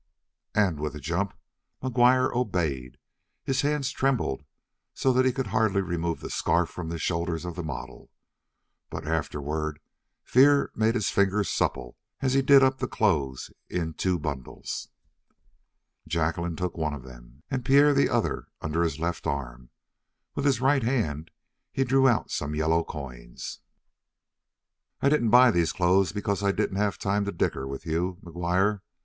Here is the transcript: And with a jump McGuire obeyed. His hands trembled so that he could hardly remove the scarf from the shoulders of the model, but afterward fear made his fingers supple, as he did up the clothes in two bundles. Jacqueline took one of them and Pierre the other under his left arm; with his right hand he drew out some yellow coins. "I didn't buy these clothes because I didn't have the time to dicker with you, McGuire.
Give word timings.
And 0.55 0.79
with 0.79 0.95
a 0.95 0.99
jump 0.99 1.35
McGuire 1.83 2.33
obeyed. 2.35 2.97
His 3.43 3.61
hands 3.61 3.91
trembled 3.91 4.43
so 4.95 5.13
that 5.13 5.25
he 5.25 5.31
could 5.31 5.45
hardly 5.53 5.81
remove 5.83 6.21
the 6.21 6.31
scarf 6.31 6.69
from 6.69 6.89
the 6.89 6.97
shoulders 6.97 7.45
of 7.45 7.55
the 7.55 7.61
model, 7.61 8.09
but 8.89 9.05
afterward 9.07 9.79
fear 10.23 10.71
made 10.73 10.95
his 10.95 11.11
fingers 11.11 11.49
supple, 11.51 11.97
as 12.19 12.33
he 12.33 12.41
did 12.41 12.63
up 12.63 12.79
the 12.79 12.87
clothes 12.87 13.51
in 13.69 13.93
two 13.93 14.17
bundles. 14.17 14.89
Jacqueline 16.07 16.55
took 16.55 16.75
one 16.75 16.95
of 16.95 17.03
them 17.03 17.43
and 17.51 17.63
Pierre 17.63 17.93
the 17.93 18.09
other 18.09 18.47
under 18.59 18.81
his 18.81 18.97
left 18.97 19.27
arm; 19.27 19.69
with 20.33 20.45
his 20.45 20.59
right 20.59 20.81
hand 20.81 21.29
he 21.71 21.83
drew 21.83 22.07
out 22.07 22.31
some 22.31 22.55
yellow 22.55 22.83
coins. 22.83 23.59
"I 24.99 25.09
didn't 25.09 25.29
buy 25.29 25.51
these 25.51 25.71
clothes 25.71 26.11
because 26.11 26.41
I 26.41 26.51
didn't 26.51 26.77
have 26.77 26.95
the 26.97 27.03
time 27.03 27.23
to 27.25 27.31
dicker 27.31 27.67
with 27.67 27.85
you, 27.85 28.17
McGuire. 28.23 28.81